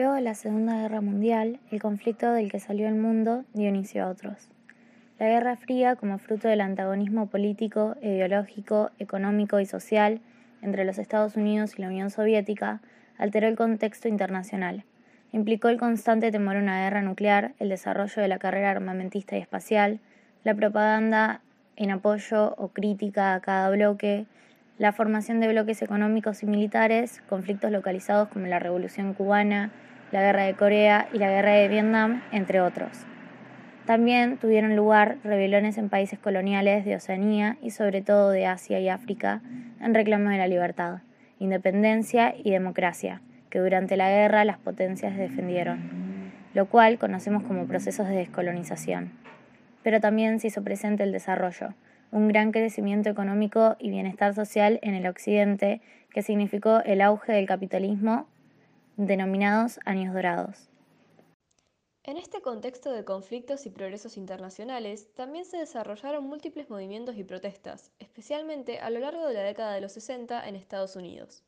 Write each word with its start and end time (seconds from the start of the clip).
Luego 0.00 0.18
la 0.20 0.34
Segunda 0.34 0.80
Guerra 0.80 1.02
Mundial, 1.02 1.60
el 1.70 1.78
conflicto 1.78 2.32
del 2.32 2.50
que 2.50 2.58
salió 2.58 2.88
el 2.88 2.94
mundo 2.94 3.44
dio 3.52 3.68
inicio 3.68 4.02
a 4.02 4.08
otros. 4.08 4.48
La 5.18 5.26
Guerra 5.26 5.56
Fría, 5.56 5.94
como 5.94 6.16
fruto 6.16 6.48
del 6.48 6.62
antagonismo 6.62 7.26
político, 7.26 7.96
ideológico, 8.00 8.92
económico 8.98 9.60
y 9.60 9.66
social 9.66 10.22
entre 10.62 10.86
los 10.86 10.96
Estados 10.96 11.36
Unidos 11.36 11.74
y 11.76 11.82
la 11.82 11.88
Unión 11.88 12.08
Soviética, 12.08 12.80
alteró 13.18 13.46
el 13.46 13.56
contexto 13.56 14.08
internacional. 14.08 14.84
Implicó 15.32 15.68
el 15.68 15.76
constante 15.76 16.30
temor 16.30 16.56
a 16.56 16.60
una 16.60 16.82
guerra 16.82 17.02
nuclear, 17.02 17.52
el 17.58 17.68
desarrollo 17.68 18.22
de 18.22 18.28
la 18.28 18.38
carrera 18.38 18.70
armamentista 18.70 19.36
y 19.36 19.42
espacial, 19.42 20.00
la 20.44 20.54
propaganda 20.54 21.42
en 21.76 21.90
apoyo 21.90 22.54
o 22.56 22.68
crítica 22.68 23.34
a 23.34 23.40
cada 23.40 23.68
bloque, 23.68 24.24
la 24.80 24.92
formación 24.92 25.40
de 25.40 25.48
bloques 25.48 25.82
económicos 25.82 26.42
y 26.42 26.46
militares, 26.46 27.20
conflictos 27.28 27.70
localizados 27.70 28.28
como 28.28 28.46
la 28.46 28.58
Revolución 28.58 29.12
cubana, 29.12 29.70
la 30.10 30.22
Guerra 30.22 30.44
de 30.44 30.54
Corea 30.54 31.06
y 31.12 31.18
la 31.18 31.28
Guerra 31.28 31.50
de 31.50 31.68
Vietnam, 31.68 32.22
entre 32.32 32.62
otros. 32.62 32.88
También 33.84 34.38
tuvieron 34.38 34.76
lugar 34.76 35.18
rebeliones 35.22 35.76
en 35.76 35.90
países 35.90 36.18
coloniales 36.18 36.86
de 36.86 36.96
Oceanía 36.96 37.58
y 37.60 37.72
sobre 37.72 38.00
todo 38.00 38.30
de 38.30 38.46
Asia 38.46 38.80
y 38.80 38.88
África 38.88 39.42
en 39.82 39.92
reclamo 39.92 40.30
de 40.30 40.38
la 40.38 40.48
libertad, 40.48 41.00
independencia 41.38 42.34
y 42.42 42.50
democracia, 42.50 43.20
que 43.50 43.58
durante 43.58 43.98
la 43.98 44.08
guerra 44.08 44.46
las 44.46 44.56
potencias 44.56 45.14
defendieron, 45.14 46.32
lo 46.54 46.64
cual 46.64 46.98
conocemos 46.98 47.42
como 47.42 47.66
procesos 47.66 48.08
de 48.08 48.16
descolonización. 48.16 49.12
Pero 49.82 50.00
también 50.00 50.40
se 50.40 50.46
hizo 50.46 50.64
presente 50.64 51.02
el 51.02 51.12
desarrollo, 51.12 51.74
un 52.12 52.28
gran 52.28 52.52
crecimiento 52.52 53.08
económico 53.08 53.76
y 53.78 53.90
bienestar 53.90 54.34
social 54.34 54.78
en 54.82 54.94
el 54.94 55.06
Occidente 55.06 55.80
que 56.12 56.22
significó 56.22 56.80
el 56.80 57.00
auge 57.00 57.32
del 57.32 57.46
capitalismo 57.46 58.26
denominados 58.96 59.80
años 59.84 60.12
dorados. 60.12 60.68
En 62.02 62.16
este 62.16 62.40
contexto 62.40 62.92
de 62.92 63.04
conflictos 63.04 63.66
y 63.66 63.70
progresos 63.70 64.16
internacionales, 64.16 65.12
también 65.14 65.44
se 65.44 65.58
desarrollaron 65.58 66.24
múltiples 66.24 66.68
movimientos 66.70 67.16
y 67.16 67.24
protestas, 67.24 67.92
especialmente 67.98 68.78
a 68.78 68.90
lo 68.90 69.00
largo 69.00 69.26
de 69.26 69.34
la 69.34 69.42
década 69.42 69.74
de 69.74 69.80
los 69.82 69.92
60 69.92 70.48
en 70.48 70.56
Estados 70.56 70.96
Unidos. 70.96 71.44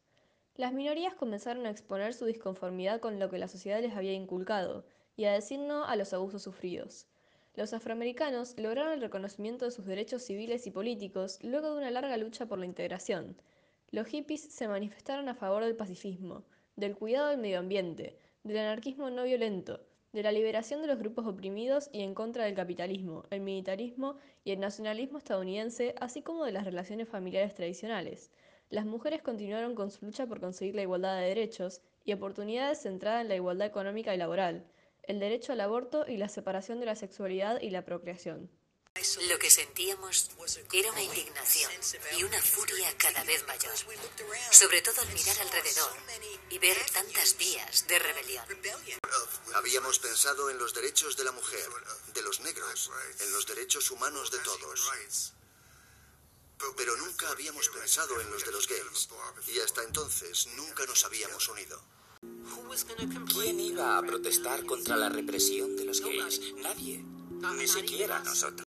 Las 0.55 0.75
minorías 0.75 1.15
comenzaron 1.15 1.65
a 1.65 1.71
exponer 1.71 2.13
su 2.13 2.27
disconformidad 2.27 3.01
con 3.01 3.19
lo 3.19 3.31
que 3.31 3.39
la 3.39 3.49
sociedad 3.49 3.81
les 3.81 3.97
había 3.97 4.13
inculcado 4.13 4.85
y 5.17 5.25
a 5.25 5.33
decir 5.33 5.59
no 5.59 5.85
a 5.85 5.97
los 5.97 6.13
abusos 6.13 6.43
sufridos. 6.43 7.07
Los 7.55 7.75
afroamericanos 7.75 8.59
lograron 8.59 8.95
el 8.95 9.03
reconocimiento 9.03 9.67
de 9.67 9.73
sus 9.73 9.85
derechos 9.85 10.23
civiles 10.23 10.67
y 10.67 10.71
políticos 10.71 11.39
luego 11.43 11.71
de 11.71 11.77
una 11.77 11.91
larga 11.91 12.17
lucha 12.17 12.47
por 12.47 12.59
la 12.59 12.65
integración. 12.65 13.37
Los 13.91 14.07
hippies 14.07 14.41
se 14.41 14.69
manifestaron 14.69 15.29
a 15.29 15.35
favor 15.35 15.63
del 15.63 15.77
pacifismo, 15.77 16.45
del 16.77 16.97
cuidado 16.97 17.29
del 17.29 17.37
medio 17.39 17.59
ambiente, 17.59 18.17
del 18.43 18.57
anarquismo 18.57 19.11
no 19.11 19.25
violento, 19.25 19.81
de 20.15 20.23
la 20.23 20.33
liberación 20.33 20.81
de 20.81 20.87
los 20.87 20.99
grupos 20.99 21.27
oprimidos 21.27 21.91
y 21.93 22.01
en 22.01 22.15
contra 22.15 22.47
del 22.47 22.55
capitalismo, 22.55 23.25
el 23.29 23.43
militarismo 23.43 24.17
y 24.45 24.53
el 24.53 24.61
nacionalismo 24.61 25.19
estadounidense, 25.19 25.95
así 26.01 26.23
como 26.23 26.47
de 26.47 26.53
las 26.53 26.65
relaciones 26.65 27.07
familiares 27.11 27.55
tradicionales. 27.55 28.31
Las 28.71 28.87
mujeres 28.87 29.21
continuaron 29.21 29.75
con 29.75 29.91
su 29.91 30.07
lucha 30.07 30.27
por 30.27 30.41
conseguir 30.41 30.75
la 30.75 30.83
igualdad 30.83 31.21
de 31.21 31.29
derechos 31.29 31.83
y 32.03 32.15
oportunidades 32.15 32.81
centradas 32.81 33.21
en 33.21 33.29
la 33.29 33.37
igualdad 33.37 33.67
económica 33.67 34.15
y 34.15 34.19
laboral 34.19 34.65
el 35.03 35.21
derecho 35.21 35.53
al 35.53 35.61
aborto 35.61 36.05
y 36.07 36.17
la 36.17 36.29
separación 36.29 36.81
de 36.81 36.87
la 36.87 36.97
sexualidad 36.97 37.61
y 37.61 37.71
la 37.71 37.85
procreación. 37.85 38.51
Lo 39.29 39.39
que 39.39 39.51
sentíamos 39.51 40.31
era 40.71 40.91
una 40.93 41.03
indignación 41.03 41.73
y 42.19 42.25
una 42.25 42.41
furia 42.43 42.87
cada 42.99 43.25
vez 43.25 43.45
mayor, 43.47 43.73
sobre 44.51 44.83
todo 44.83 45.01
al 45.01 45.13
mirar 45.15 45.41
alrededor 45.41 45.93
y 46.51 46.59
ver 46.59 46.77
tantas 46.93 47.37
vías 47.39 47.87
de 47.89 47.99
rebelión. 47.99 48.45
Habíamos 49.55 49.99
pensado 49.99 50.51
en 50.51 50.59
los 50.59 50.75
derechos 50.75 51.17
de 51.17 51.25
la 51.25 51.33
mujer, 51.33 51.69
de 52.13 52.23
los 52.23 52.41
negros, 52.41 52.91
en 53.21 53.33
los 53.33 53.47
derechos 53.47 53.91
humanos 53.91 54.31
de 54.31 54.39
todos. 54.41 55.33
Pero 56.77 56.95
nunca 56.97 57.31
habíamos 57.31 57.71
pensado 57.71 58.21
en 58.21 58.31
los 58.31 58.45
de 58.45 58.53
los 58.53 58.69
gays 58.69 59.09
y 59.49 59.59
hasta 59.61 59.83
entonces 59.85 60.49
nunca 60.49 60.85
nos 60.85 61.05
habíamos 61.05 61.49
unido. 61.49 61.83
¿Quién 63.33 63.61
iba 63.61 63.99
a 63.99 64.03
protestar 64.03 64.65
contra 64.65 64.97
la 64.97 65.09
represión 65.09 65.77
de 65.77 65.85
los 65.85 66.01
gays? 66.01 66.41
Nadie. 66.63 67.05
Ni 67.59 67.67
siquiera 67.67 68.19
nosotros. 68.21 68.67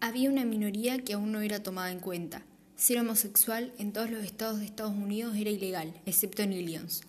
Había 0.00 0.30
una 0.30 0.44
minoría 0.44 0.98
que 0.98 1.14
aún 1.14 1.32
no 1.32 1.40
era 1.40 1.62
tomada 1.62 1.90
en 1.90 1.98
cuenta. 1.98 2.44
Ser 2.76 3.00
homosexual 3.00 3.72
en 3.78 3.92
todos 3.92 4.10
los 4.10 4.24
estados 4.24 4.60
de 4.60 4.66
Estados 4.66 4.92
Unidos 4.92 5.36
era 5.36 5.50
ilegal, 5.50 6.00
excepto 6.06 6.42
en 6.42 6.52
Illinois. 6.52 7.02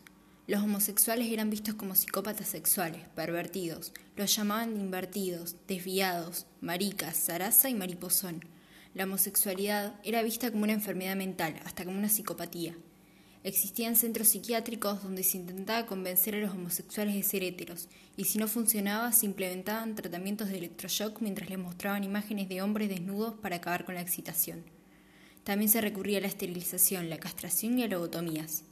Los 0.48 0.64
homosexuales 0.64 1.32
eran 1.32 1.50
vistos 1.50 1.76
como 1.76 1.96
psicópatas 1.96 2.48
sexuales, 2.48 3.08
pervertidos. 3.16 3.92
Los 4.16 4.36
llamaban 4.36 4.80
invertidos, 4.80 5.56
desviados, 5.68 6.46
maricas, 6.62 7.18
zaraza 7.18 7.70
y 7.70 7.76
mariposón. 7.76 8.46
La 8.94 9.04
homosexualidad 9.04 10.00
era 10.04 10.24
vista 10.24 10.52
como 10.52 10.64
una 10.64 10.74
enfermedad 10.74 11.16
mental, 11.16 11.60
hasta 11.66 11.84
como 11.84 11.98
una 11.98 12.10
psicopatía. 12.10 12.76
Existían 13.46 13.96
centros 13.96 14.30
psiquiátricos 14.30 15.04
donde 15.04 15.22
se 15.22 15.38
intentaba 15.38 15.86
convencer 15.86 16.34
a 16.34 16.40
los 16.40 16.50
homosexuales 16.50 17.14
de 17.14 17.22
ser 17.22 17.44
héteros, 17.44 17.90
y 18.18 18.24
si 18.24 18.40
no 18.40 18.48
funcionaba, 18.48 19.12
se 19.12 19.28
implementaban 19.28 19.94
tratamientos 19.94 20.50
de 20.50 20.58
electroshock 20.58 21.22
mientras 21.22 21.52
les 21.52 21.60
mostraban 21.60 22.04
imágenes 22.04 22.50
de 22.50 22.64
hombres 22.64 22.90
desnudos 22.90 23.36
para 23.36 23.58
acabar 23.58 23.86
con 23.86 23.94
la 23.94 24.02
excitación. 24.02 24.64
También 25.44 25.70
se 25.70 25.80
recurría 25.80 26.18
a 26.18 26.22
la 26.22 26.28
esterilización, 26.28 27.08
la 27.08 27.20
castración 27.20 27.78
y 27.78 27.84
a 27.84 27.88
lobotomías. 27.88 28.64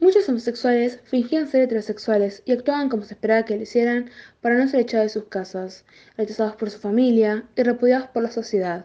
Muchos 0.00 0.28
homosexuales 0.28 1.00
fingían 1.04 1.48
ser 1.48 1.62
heterosexuales 1.62 2.42
y 2.44 2.52
actuaban 2.52 2.90
como 2.90 3.04
se 3.04 3.14
esperaba 3.14 3.46
que 3.46 3.56
lo 3.56 3.62
hicieran 3.62 4.10
para 4.42 4.58
no 4.58 4.68
ser 4.68 4.80
echados 4.80 5.06
de 5.06 5.20
sus 5.20 5.30
casas, 5.30 5.86
rechazados 6.18 6.56
por 6.56 6.68
su 6.68 6.78
familia 6.78 7.48
y 7.56 7.62
repudiados 7.62 8.08
por 8.08 8.22
la 8.22 8.30
sociedad. 8.30 8.84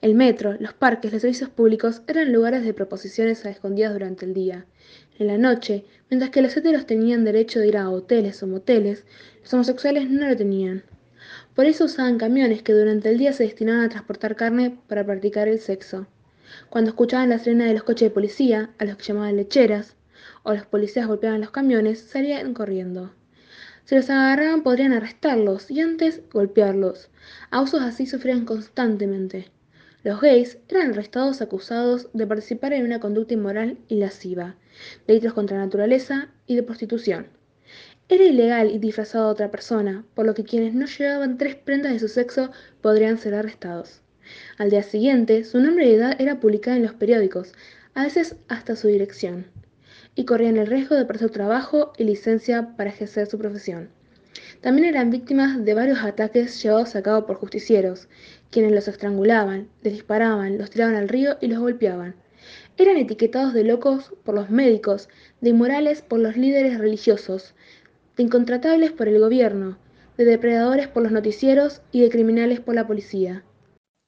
El 0.00 0.14
metro, 0.14 0.54
los 0.60 0.74
parques, 0.74 1.12
los 1.12 1.22
servicios 1.22 1.50
públicos 1.50 2.02
eran 2.06 2.32
lugares 2.32 2.64
de 2.64 2.74
proposiciones 2.74 3.44
a 3.44 3.50
escondidas 3.50 3.92
durante 3.92 4.26
el 4.26 4.34
día. 4.34 4.66
En 5.18 5.28
la 5.28 5.38
noche, 5.38 5.84
mientras 6.10 6.30
que 6.30 6.42
los 6.42 6.56
heteros 6.56 6.86
tenían 6.86 7.24
derecho 7.24 7.60
de 7.60 7.68
ir 7.68 7.76
a 7.76 7.88
hoteles 7.88 8.42
o 8.42 8.46
moteles, 8.46 9.04
los 9.42 9.54
homosexuales 9.54 10.10
no 10.10 10.28
lo 10.28 10.36
tenían. 10.36 10.82
Por 11.54 11.66
eso 11.66 11.84
usaban 11.84 12.18
camiones 12.18 12.62
que 12.62 12.72
durante 12.72 13.10
el 13.10 13.18
día 13.18 13.32
se 13.32 13.44
destinaban 13.44 13.84
a 13.84 13.88
transportar 13.88 14.36
carne 14.36 14.78
para 14.88 15.04
practicar 15.04 15.48
el 15.48 15.60
sexo. 15.60 16.06
Cuando 16.68 16.90
escuchaban 16.90 17.30
la 17.30 17.38
sirena 17.38 17.66
de 17.66 17.74
los 17.74 17.84
coches 17.84 18.08
de 18.08 18.14
policía, 18.14 18.70
a 18.78 18.84
los 18.84 18.96
que 18.96 19.04
llamaban 19.04 19.36
lecheras, 19.36 19.96
o 20.42 20.52
los 20.52 20.66
policías 20.66 21.06
golpeaban 21.06 21.40
los 21.40 21.50
camiones, 21.50 22.00
salían 22.00 22.54
corriendo. 22.54 23.12
Si 23.84 23.94
los 23.94 24.08
agarraban 24.10 24.62
podrían 24.62 24.92
arrestarlos 24.92 25.70
y 25.70 25.80
antes 25.80 26.22
golpearlos. 26.32 27.10
Abusos 27.50 27.82
así 27.82 28.06
sufrían 28.06 28.44
constantemente. 28.44 29.50
Los 30.04 30.20
gays 30.20 30.58
eran 30.68 30.90
arrestados 30.90 31.40
acusados 31.40 32.10
de 32.12 32.26
participar 32.26 32.74
en 32.74 32.84
una 32.84 33.00
conducta 33.00 33.32
inmoral 33.32 33.78
y 33.88 33.96
lasciva, 33.96 34.54
delitos 35.06 35.32
contra 35.32 35.56
la 35.56 35.64
naturaleza 35.64 36.28
y 36.46 36.56
de 36.56 36.62
prostitución. 36.62 37.28
Era 38.10 38.24
ilegal 38.24 38.70
y 38.70 38.78
disfrazado 38.78 39.24
de 39.24 39.32
otra 39.32 39.50
persona, 39.50 40.04
por 40.12 40.26
lo 40.26 40.34
que 40.34 40.44
quienes 40.44 40.74
no 40.74 40.84
llevaban 40.84 41.38
tres 41.38 41.54
prendas 41.54 41.94
de 41.94 42.00
su 42.00 42.08
sexo 42.08 42.50
podrían 42.82 43.16
ser 43.16 43.34
arrestados. 43.34 44.02
Al 44.58 44.68
día 44.68 44.82
siguiente, 44.82 45.42
su 45.42 45.58
nombre 45.58 45.88
y 45.88 45.94
edad 45.94 46.20
era 46.20 46.38
publicada 46.38 46.76
en 46.76 46.82
los 46.82 46.92
periódicos, 46.92 47.54
a 47.94 48.02
veces 48.02 48.36
hasta 48.48 48.76
su 48.76 48.88
dirección 48.88 49.46
y 50.14 50.26
corrían 50.26 50.58
el 50.58 50.66
riesgo 50.66 50.96
de 50.96 51.06
perder 51.06 51.30
trabajo 51.30 51.94
y 51.96 52.04
licencia 52.04 52.76
para 52.76 52.90
ejercer 52.90 53.26
su 53.26 53.38
profesión. 53.38 53.88
También 54.64 54.88
eran 54.88 55.10
víctimas 55.10 55.62
de 55.62 55.74
varios 55.74 56.02
ataques 56.02 56.62
llevados 56.62 56.96
a 56.96 57.02
cabo 57.02 57.26
por 57.26 57.36
justicieros, 57.36 58.08
quienes 58.48 58.72
los 58.72 58.88
estrangulaban, 58.88 59.68
les 59.82 59.92
disparaban, 59.92 60.56
los 60.56 60.70
tiraban 60.70 60.94
al 60.94 61.10
río 61.10 61.36
y 61.42 61.48
los 61.48 61.58
golpeaban. 61.58 62.14
Eran 62.78 62.96
etiquetados 62.96 63.52
de 63.52 63.62
locos 63.62 64.14
por 64.24 64.34
los 64.34 64.48
médicos, 64.48 65.10
de 65.42 65.50
inmorales 65.50 66.00
por 66.00 66.18
los 66.18 66.38
líderes 66.38 66.78
religiosos, 66.78 67.54
de 68.16 68.22
incontratables 68.22 68.90
por 68.92 69.06
el 69.06 69.20
gobierno, 69.20 69.76
de 70.16 70.24
depredadores 70.24 70.88
por 70.88 71.02
los 71.02 71.12
noticieros 71.12 71.82
y 71.92 72.00
de 72.00 72.08
criminales 72.08 72.60
por 72.60 72.74
la 72.74 72.86
policía. 72.86 73.44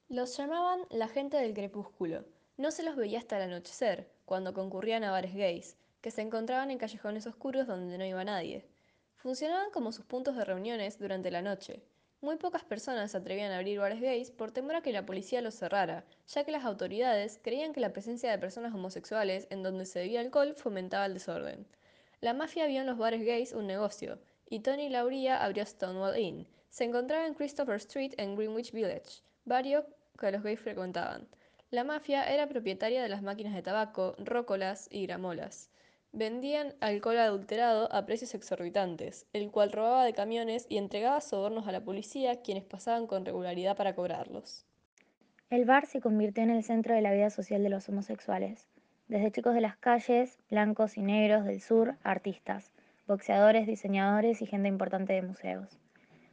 Los 0.09 0.39
llamaban 0.39 0.81
la 0.89 1.09
gente 1.09 1.37
del 1.37 1.53
crepúsculo. 1.53 2.25
No 2.57 2.71
se 2.71 2.83
los 2.83 2.97
veía 2.97 3.19
hasta 3.19 3.37
el 3.37 3.53
anochecer, 3.53 4.09
cuando 4.25 4.55
concurrían 4.55 5.05
a 5.05 5.11
bares 5.11 5.35
gays, 5.35 5.77
que 6.01 6.11
se 6.11 6.23
encontraban 6.23 6.71
en 6.71 6.79
callejones 6.79 7.27
oscuros 7.27 7.67
donde 7.67 7.99
no 7.99 8.07
iba 8.07 8.25
nadie. 8.25 8.65
Funcionaban 9.27 9.73
como 9.73 9.91
sus 9.91 10.05
puntos 10.05 10.37
de 10.37 10.45
reuniones 10.45 11.01
durante 11.01 11.33
la 11.33 11.43
noche. 11.43 11.83
Muy 12.21 12.37
pocas 12.37 12.63
personas 12.63 13.11
se 13.11 13.17
atrevían 13.17 13.51
a 13.51 13.57
abrir 13.57 13.81
bares 13.81 14.01
gays 14.01 14.31
por 14.31 14.53
temor 14.53 14.77
a 14.77 14.83
que 14.83 14.93
la 14.93 15.05
policía 15.05 15.43
los 15.43 15.57
cerrara, 15.57 16.05
ya 16.29 16.45
que 16.45 16.53
las 16.53 16.65
autoridades 16.65 17.41
creían 17.43 17.73
que 17.73 17.81
la 17.81 17.93
presencia 17.93 18.31
de 18.31 18.39
personas 18.39 18.73
homosexuales 18.73 19.49
en 19.51 19.65
donde 19.65 19.85
se 19.85 19.99
bebía 19.99 20.21
alcohol 20.21 20.55
fomentaba 20.55 21.07
el 21.07 21.15
desorden. 21.15 21.67
La 22.21 22.35
mafia 22.35 22.69
vio 22.69 22.83
en 22.83 22.87
los 22.87 22.99
bares 22.99 23.27
gays 23.27 23.53
un 23.53 23.67
negocio, 23.67 24.21
y 24.49 24.61
Tony 24.61 24.91
Lauria 24.91 25.43
abrió 25.43 25.67
Stonewall 25.67 26.17
Inn. 26.17 26.47
Se 26.71 26.85
encontraba 26.85 27.27
en 27.27 27.35
Christopher 27.35 27.79
Street 27.79 28.13
en 28.19 28.37
Greenwich 28.37 28.71
Village, 28.71 29.25
barrio 29.45 29.85
que 30.21 30.31
los 30.31 30.45
gays 30.45 30.61
frecuentaban. 30.61 31.27
La 31.71 31.83
mafia 31.83 32.33
era 32.33 32.47
propietaria 32.47 33.03
de 33.03 33.09
las 33.09 33.23
máquinas 33.23 33.57
de 33.57 33.63
tabaco, 33.63 34.15
rócolas 34.19 34.87
y 34.89 35.05
gramolas. 35.05 35.69
Vendían 36.13 36.75
alcohol 36.81 37.19
adulterado 37.19 37.93
a 37.93 38.07
precios 38.07 38.35
exorbitantes, 38.35 39.27
el 39.33 39.51
cual 39.51 39.73
robaba 39.73 40.05
de 40.05 40.15
camiones 40.15 40.67
y 40.69 40.79
entregaba 40.79 41.21
sobornos 41.21 41.69
a 41.69 41.73
la 41.73 41.85
policía, 41.85 42.41
quienes 42.43 42.65
pasaban 42.65 43.07
con 43.07 43.25
regularidad 43.25 43.77
para 43.77 43.95
cobrarlos. 43.95 44.65
El 45.51 45.65
bar 45.65 45.87
se 45.87 46.01
convirtió 46.01 46.43
en 46.43 46.51
el 46.51 46.65
centro 46.65 46.95
de 46.95 47.03
la 47.03 47.13
vida 47.13 47.31
social 47.31 47.63
de 47.63 47.69
los 47.69 47.89
homosexuales, 47.89 48.67
desde 49.09 49.31
chicos 49.31 49.55
de 49.55 49.61
las 49.61 49.77
calles, 49.77 50.39
blancos 50.51 50.97
y 50.97 51.03
negros 51.03 51.45
del 51.45 51.61
sur, 51.61 51.95
artistas, 52.03 52.73
boxeadores, 53.07 53.67
diseñadores 53.67 54.43
y 54.43 54.47
gente 54.47 54.69
importante 54.69 55.13
de 55.13 55.23
museos, 55.23 55.79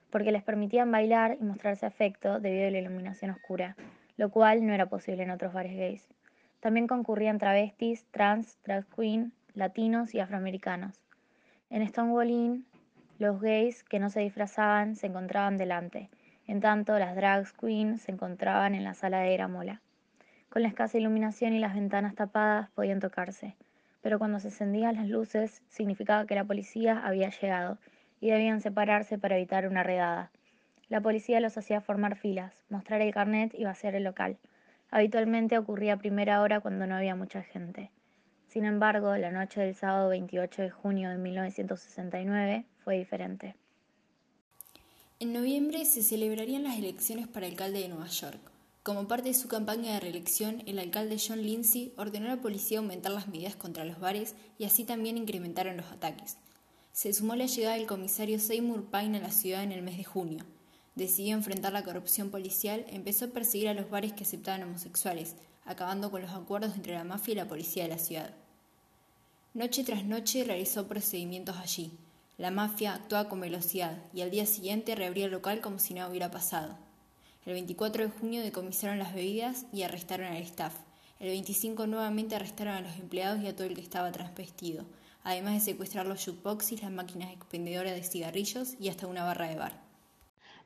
porque 0.10 0.32
les 0.32 0.42
permitían 0.42 0.92
bailar 0.92 1.38
y 1.40 1.44
mostrarse 1.44 1.86
afecto 1.86 2.40
debido 2.40 2.68
a 2.68 2.72
la 2.72 2.80
iluminación 2.80 3.32
oscura, 3.32 3.76
lo 4.18 4.32
cual 4.32 4.66
no 4.66 4.74
era 4.74 4.88
posible 4.88 5.24
en 5.24 5.32
otros 5.32 5.54
bares 5.54 5.76
gays. 5.76 6.08
También 6.60 6.88
concurrían 6.88 7.38
travestis, 7.38 8.06
trans, 8.12 8.58
drag 8.64 8.86
queen, 8.96 9.34
latinos 9.54 10.16
y 10.16 10.20
afroamericanos. 10.20 11.00
En 11.70 11.88
Stonewall 11.88 12.30
Inn, 12.30 12.66
los 13.20 13.40
gays 13.40 13.84
que 13.84 14.00
no 14.00 14.10
se 14.10 14.22
disfrazaban 14.22 14.96
se 14.96 15.08
encontraban 15.08 15.58
delante, 15.58 16.10
en 16.48 16.60
tanto 16.60 16.98
las 16.98 17.16
drag 17.16 17.46
queens 17.58 18.02
se 18.02 18.12
encontraban 18.12 18.74
en 18.74 18.84
la 18.84 18.96
sala 18.96 19.20
de 19.20 19.34
Gramola. 19.34 19.82
Con 20.50 20.64
la 20.64 20.68
escasa 20.68 20.98
iluminación 20.98 21.54
y 21.54 21.60
las 21.60 21.76
ventanas 21.76 22.16
tapadas 22.16 22.70
podían 22.72 23.00
tocarse, 23.00 23.56
pero 24.02 24.20
cuando 24.20 24.40
se 24.40 24.50
encendían 24.50 24.96
las 24.96 25.08
luces 25.08 25.62
significaba 25.68 26.26
que 26.26 26.36
la 26.36 26.44
policía 26.44 27.00
había 27.06 27.30
llegado 27.30 27.78
y 28.20 28.32
debían 28.32 28.62
separarse 28.62 29.18
para 29.18 29.38
evitar 29.38 29.68
una 29.68 29.84
redada. 29.84 30.32
La 30.90 31.02
policía 31.02 31.40
los 31.40 31.58
hacía 31.58 31.82
formar 31.82 32.16
filas, 32.16 32.66
mostrar 32.70 33.02
el 33.02 33.14
carnet 33.14 33.54
y 33.58 33.64
vaciar 33.64 33.96
el 33.96 34.04
local. 34.04 34.38
Habitualmente 34.92 35.58
ocurría 35.58 35.94
a 35.94 35.98
primera 35.98 36.42
hora 36.42 36.60
cuando 36.60 36.86
no 36.88 36.96
había 36.96 37.16
mucha 37.16 37.42
gente. 37.42 37.92
Sin 38.54 38.66
embargo, 38.66 39.18
la 39.18 39.32
noche 39.32 39.62
del 39.62 39.74
sábado 39.74 40.10
28 40.10 40.62
de 40.62 40.70
junio 40.70 41.10
de 41.10 41.18
1969 41.18 42.66
fue 42.84 43.00
diferente. 43.00 43.56
En 45.20 45.34
noviembre 45.34 45.86
se 45.86 46.04
celebrarían 46.04 46.62
las 46.62 46.78
elecciones 46.78 47.28
para 47.28 47.48
alcalde 47.48 47.80
de 47.80 47.90
Nueva 47.90 48.06
York. 48.06 48.38
Como 48.84 49.08
parte 49.08 49.30
de 49.30 49.34
su 49.34 49.48
campaña 49.48 49.94
de 49.94 50.02
reelección, 50.02 50.62
el 50.68 50.78
alcalde 50.78 51.18
John 51.18 51.42
Lindsay 51.42 51.94
ordenó 51.98 52.28
a 52.28 52.36
la 52.36 52.42
policía 52.44 52.78
aumentar 52.78 53.12
las 53.12 53.28
medidas 53.28 53.56
contra 53.56 53.86
los 53.86 54.00
bares 54.00 54.36
y 54.60 54.66
así 54.66 54.84
también 54.84 55.18
incrementaron 55.18 55.76
los 55.76 55.88
ataques. 55.88 56.38
Se 56.92 57.12
sumó 57.12 57.36
la 57.36 57.48
llegada 57.48 57.74
del 57.74 57.88
comisario 57.88 58.38
Seymour 58.38 58.86
Pine 58.92 59.18
a 59.18 59.22
la 59.22 59.32
ciudad 59.32 59.64
en 59.64 59.72
el 59.72 59.82
mes 59.82 59.98
de 59.98 60.04
junio. 60.04 60.46
Decidió 60.94 61.34
enfrentar 61.34 61.74
la 61.74 61.84
corrupción 61.84 62.30
policial, 62.30 62.86
empezó 62.90 63.26
a 63.26 63.30
perseguir 63.30 63.70
a 63.70 63.74
los 63.74 63.90
bares 63.90 64.14
que 64.14 64.26
aceptaban 64.26 64.62
homosexuales, 64.62 65.38
acabando 65.66 66.12
con 66.12 66.22
los 66.22 66.32
acuerdos 66.34 66.76
entre 66.76 66.94
la 66.94 67.04
mafia 67.04 67.32
y 67.32 67.36
la 67.36 67.48
policía 67.48 67.82
de 67.82 67.90
la 67.90 67.98
ciudad. 67.98 68.36
Noche 69.56 69.84
tras 69.84 70.04
noche 70.04 70.44
realizó 70.44 70.88
procedimientos 70.88 71.58
allí. 71.58 71.92
La 72.40 72.50
mafia 72.50 72.96
actuaba 72.96 73.30
con 73.30 73.40
velocidad 73.40 74.00
y 74.12 74.22
al 74.22 74.32
día 74.32 74.48
siguiente 74.48 74.96
reabría 74.96 75.26
el 75.26 75.32
local 75.32 75.62
como 75.62 75.78
si 75.78 75.94
nada 75.94 76.10
hubiera 76.10 76.32
pasado. 76.32 76.76
El 77.46 77.54
24 77.54 78.06
de 78.06 78.10
junio 78.10 78.42
decomisaron 78.42 78.98
las 78.98 79.14
bebidas 79.14 79.68
y 79.72 79.84
arrestaron 79.84 80.26
al 80.26 80.42
staff. 80.42 80.74
El 81.20 81.28
25 81.28 81.86
nuevamente 81.86 82.36
arrestaron 82.36 82.74
a 82.74 82.82
los 82.82 82.96
empleados 82.96 83.44
y 83.44 83.48
a 83.48 83.56
todo 83.56 83.68
el 83.68 83.76
que 83.76 83.82
estaba 83.82 84.12
transvestido, 84.12 84.86
además 85.24 85.54
de 85.54 85.72
secuestrar 85.72 86.08
los 86.08 86.26
jukeboxes, 86.26 86.82
las 86.82 86.92
máquinas 86.92 87.32
expendedoras 87.32 87.94
de 87.94 88.02
cigarrillos 88.02 88.74
y 88.80 88.90
hasta 88.90 89.06
una 89.06 89.24
barra 89.24 89.50
de 89.50 89.56
bar. 89.56 89.83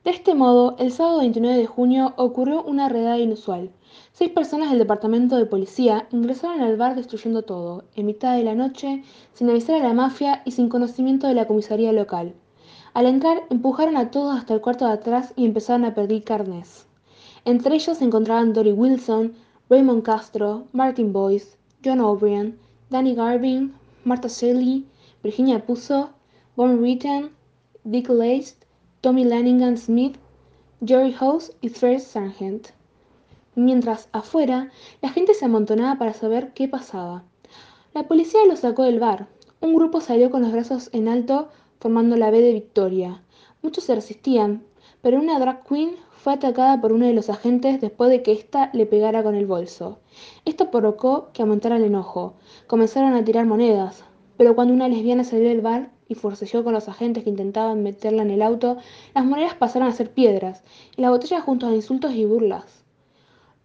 De 0.07 0.13
este 0.13 0.35
modo, 0.35 0.77
el 0.79 0.93
sábado 0.93 1.19
29 1.19 1.57
de 1.57 1.65
junio 1.65 2.13
ocurrió 2.15 2.63
una 2.63 2.87
redada 2.87 3.19
inusual. 3.19 3.71
Seis 4.13 4.31
personas 4.31 4.69
del 4.69 4.79
departamento 4.79 5.35
de 5.35 5.45
policía 5.45 6.07
ingresaron 6.11 6.61
al 6.61 6.77
bar 6.77 6.95
destruyendo 6.95 7.41
todo, 7.41 7.83
en 7.93 8.05
mitad 8.05 8.37
de 8.37 8.45
la 8.45 8.55
noche, 8.55 9.03
sin 9.33 9.49
avisar 9.49 9.81
a 9.81 9.85
la 9.85 9.93
mafia 9.93 10.43
y 10.45 10.51
sin 10.51 10.69
conocimiento 10.69 11.27
de 11.27 11.33
la 11.33 11.45
comisaría 11.45 11.91
local. 11.91 12.35
Al 12.93 13.05
entrar, 13.05 13.41
empujaron 13.49 13.97
a 13.97 14.09
todos 14.09 14.37
hasta 14.37 14.53
el 14.53 14.61
cuarto 14.61 14.85
de 14.85 14.93
atrás 14.93 15.33
y 15.35 15.43
empezaron 15.43 15.83
a 15.83 15.93
pedir 15.93 16.23
carnes. 16.23 16.87
Entre 17.43 17.75
ellos 17.75 17.97
se 17.97 18.05
encontraban 18.05 18.53
Dory 18.53 18.71
Wilson, 18.71 19.33
Raymond 19.69 20.03
Castro, 20.03 20.67
Martin 20.71 21.11
Boyce, 21.11 21.57
John 21.83 21.99
O'Brien, 21.99 22.57
Danny 22.89 23.13
Garvin, 23.13 23.73
Martha 24.05 24.29
Shelley, 24.29 24.85
Virginia 25.21 25.65
Puzo, 25.65 26.11
Von 26.55 26.81
Ritten, 26.81 27.31
Dick 27.83 28.07
Laced, 28.07 28.66
Tommy 29.07 29.23
Lanigan 29.23 29.77
Smith, 29.77 30.17
Jerry 30.85 31.13
House 31.13 31.53
y 31.61 31.69
Fred 31.69 31.99
Sargent. 31.99 32.71
Mientras, 33.55 34.09
afuera, 34.11 34.69
la 35.01 35.07
gente 35.07 35.33
se 35.33 35.45
amontonaba 35.45 35.97
para 35.97 36.11
saber 36.11 36.51
qué 36.51 36.67
pasaba. 36.67 37.23
La 37.93 38.05
policía 38.05 38.41
los 38.45 38.59
sacó 38.59 38.83
del 38.83 38.99
bar. 38.99 39.29
Un 39.61 39.75
grupo 39.75 40.01
salió 40.01 40.29
con 40.29 40.41
los 40.41 40.51
brazos 40.51 40.89
en 40.91 41.07
alto 41.07 41.47
formando 41.79 42.17
la 42.17 42.31
B 42.31 42.41
de 42.41 42.51
Victoria. 42.51 43.23
Muchos 43.61 43.85
se 43.85 43.95
resistían, 43.95 44.65
pero 45.01 45.19
una 45.21 45.39
drag 45.39 45.63
queen 45.63 45.95
fue 46.11 46.33
atacada 46.33 46.81
por 46.81 46.91
uno 46.91 47.05
de 47.05 47.13
los 47.13 47.29
agentes 47.29 47.79
después 47.79 48.09
de 48.09 48.23
que 48.23 48.33
ésta 48.33 48.71
le 48.73 48.85
pegara 48.87 49.23
con 49.23 49.35
el 49.35 49.45
bolso. 49.45 49.99
Esto 50.43 50.69
provocó 50.69 51.29
que 51.31 51.43
aumentara 51.43 51.77
el 51.77 51.85
enojo. 51.85 52.33
Comenzaron 52.67 53.13
a 53.13 53.23
tirar 53.23 53.45
monedas, 53.45 54.03
pero 54.37 54.55
cuando 54.55 54.73
una 54.73 54.87
lesbiana 54.87 55.23
salió 55.23 55.49
del 55.49 55.61
bar 55.61 55.89
y 56.07 56.15
forcejeó 56.15 56.63
con 56.63 56.73
los 56.73 56.87
agentes 56.87 57.23
que 57.23 57.29
intentaban 57.29 57.83
meterla 57.83 58.21
en 58.21 58.29
el 58.29 58.41
auto, 58.41 58.77
las 59.13 59.25
monedas 59.25 59.55
pasaron 59.55 59.87
a 59.87 59.93
ser 59.93 60.11
piedras, 60.11 60.63
y 60.95 61.01
la 61.01 61.09
botella 61.09 61.41
junto 61.41 61.67
a 61.67 61.73
insultos 61.73 62.13
y 62.13 62.25
burlas. 62.25 62.83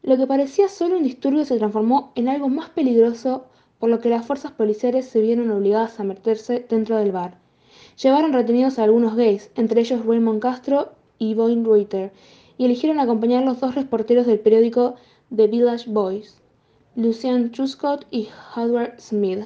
Lo 0.02 0.16
que 0.16 0.26
parecía 0.26 0.68
solo 0.68 0.96
un 0.96 1.04
disturbio 1.04 1.44
se 1.44 1.58
transformó 1.58 2.10
en 2.16 2.28
algo 2.28 2.48
más 2.48 2.70
peligroso, 2.70 3.44
por 3.78 3.90
lo 3.90 4.00
que 4.00 4.08
las 4.08 4.26
fuerzas 4.26 4.52
policiales 4.52 5.06
se 5.06 5.20
vieron 5.20 5.50
obligadas 5.50 6.00
a 6.00 6.04
meterse 6.04 6.66
dentro 6.68 6.96
del 6.96 7.12
bar. 7.12 7.38
Llevaron 8.02 8.32
retenidos 8.32 8.78
a 8.78 8.84
algunos 8.84 9.14
gays, 9.14 9.50
entre 9.54 9.80
ellos 9.80 10.04
Raymond 10.04 10.40
Castro 10.40 10.92
y 11.18 11.34
Boyne 11.34 11.64
Reuter, 11.64 12.12
y 12.58 12.64
eligieron 12.64 12.98
acompañar 12.98 13.44
los 13.44 13.60
dos 13.60 13.74
reporteros 13.74 14.26
del 14.26 14.40
periódico 14.40 14.96
The 15.34 15.46
Village 15.46 15.90
Boys, 15.90 16.40
Lucian 16.96 17.50
Truscott 17.50 18.06
y 18.10 18.28
Howard 18.56 18.98
Smith. 18.98 19.44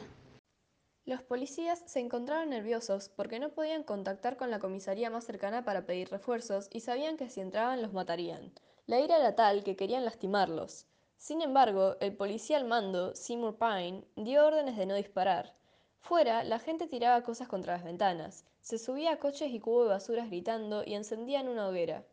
Los 1.06 1.22
policías 1.22 1.84
se 1.86 2.00
encontraban 2.00 2.50
nerviosos 2.50 3.10
porque 3.10 3.38
no 3.38 3.50
podían 3.50 3.84
contactar 3.84 4.36
con 4.36 4.50
la 4.50 4.58
comisaría 4.58 5.08
más 5.08 5.22
cercana 5.22 5.64
para 5.64 5.86
pedir 5.86 6.10
refuerzos 6.10 6.68
y 6.72 6.80
sabían 6.80 7.16
que 7.16 7.30
si 7.30 7.40
entraban 7.40 7.80
los 7.80 7.92
matarían. 7.92 8.52
La 8.86 8.98
ira 8.98 9.16
era 9.16 9.36
tal 9.36 9.62
que 9.62 9.76
querían 9.76 10.04
lastimarlos. 10.04 10.84
Sin 11.16 11.42
embargo, 11.42 11.94
el 12.00 12.16
policía 12.16 12.56
al 12.56 12.64
mando, 12.64 13.14
Seymour 13.14 13.56
Pine, 13.56 14.02
dio 14.16 14.44
órdenes 14.44 14.76
de 14.76 14.86
no 14.86 14.96
disparar. 14.96 15.54
Fuera, 16.00 16.42
la 16.42 16.58
gente 16.58 16.88
tiraba 16.88 17.22
cosas 17.22 17.46
contra 17.46 17.74
las 17.74 17.84
ventanas, 17.84 18.44
se 18.60 18.76
subía 18.76 19.12
a 19.12 19.20
coches 19.20 19.52
y 19.52 19.60
cubos 19.60 19.84
de 19.84 19.90
basuras 19.90 20.26
gritando 20.26 20.82
y 20.84 20.94
encendían 20.94 21.46
una 21.48 21.68
hoguera. 21.68 22.04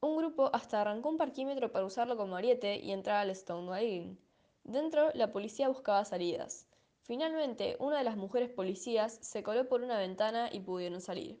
Un 0.00 0.16
grupo 0.16 0.50
hasta 0.52 0.82
arrancó 0.82 1.08
un 1.08 1.16
parquímetro 1.16 1.72
para 1.72 1.84
usarlo 1.84 2.16
como 2.16 2.36
ariete 2.36 2.76
y 2.76 2.92
entrar 2.92 3.16
al 3.16 3.34
Stonewall 3.34 3.82
Inn. 3.82 4.20
Dentro, 4.62 5.10
la 5.14 5.32
policía 5.32 5.68
buscaba 5.68 6.04
salidas. 6.04 6.65
Finalmente, 7.06 7.76
una 7.78 7.98
de 7.98 8.04
las 8.04 8.16
mujeres 8.16 8.50
policías 8.50 9.16
se 9.22 9.44
coló 9.44 9.68
por 9.68 9.80
una 9.82 9.96
ventana 9.96 10.48
y 10.52 10.58
pudieron 10.58 11.00
salir. 11.00 11.38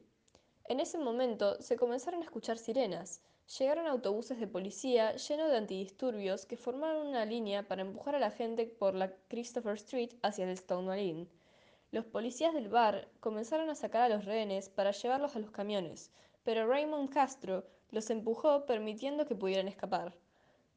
En 0.68 0.78
ese 0.78 0.96
momento 0.96 1.60
se 1.60 1.76
comenzaron 1.76 2.22
a 2.22 2.24
escuchar 2.24 2.56
sirenas. 2.56 3.20
Llegaron 3.58 3.88
autobuses 3.88 4.38
de 4.38 4.46
policía 4.46 5.16
llenos 5.16 5.50
de 5.50 5.56
antidisturbios 5.56 6.46
que 6.46 6.56
formaron 6.56 7.08
una 7.08 7.24
línea 7.24 7.66
para 7.66 7.82
empujar 7.82 8.14
a 8.14 8.20
la 8.20 8.30
gente 8.30 8.66
por 8.66 8.94
la 8.94 9.12
Christopher 9.26 9.74
Street 9.74 10.10
hacia 10.22 10.48
el 10.48 10.56
Stonewall 10.56 11.00
Inn. 11.00 11.28
Los 11.90 12.04
policías 12.04 12.54
del 12.54 12.68
bar 12.68 13.08
comenzaron 13.18 13.68
a 13.68 13.74
sacar 13.74 14.02
a 14.02 14.14
los 14.14 14.24
rehenes 14.24 14.68
para 14.68 14.92
llevarlos 14.92 15.34
a 15.34 15.40
los 15.40 15.50
camiones, 15.50 16.12
pero 16.44 16.68
Raymond 16.68 17.10
Castro 17.10 17.64
los 17.90 18.08
empujó 18.10 18.66
permitiendo 18.66 19.26
que 19.26 19.34
pudieran 19.34 19.66
escapar. 19.66 20.14